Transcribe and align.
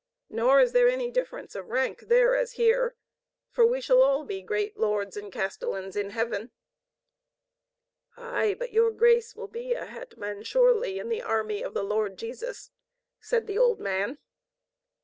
Nor 0.31 0.59
is 0.59 0.71
there 0.71 0.87
any 0.89 1.11
difference 1.11 1.53
of 1.53 1.69
rank 1.69 2.05
there 2.07 2.35
as 2.35 2.53
here, 2.53 2.95
for 3.51 3.67
we 3.67 3.79
shall 3.79 4.01
all 4.01 4.25
be 4.25 4.41
great 4.41 4.75
lords 4.75 5.15
and 5.15 5.31
castellans 5.31 5.95
in 5.95 6.09
heaven." 6.09 6.49
"Aye, 8.17 8.55
but 8.57 8.73
your 8.73 8.89
grace 8.89 9.35
will 9.35 9.47
be 9.47 9.73
a 9.73 9.85
hetman 9.85 10.41
surely 10.41 10.97
in 10.97 11.09
the 11.09 11.21
army 11.21 11.61
of 11.61 11.75
the 11.75 11.83
Lord 11.83 12.17
Jesus," 12.17 12.71
said 13.19 13.45
the 13.45 13.59
old 13.59 13.79
man. 13.79 14.17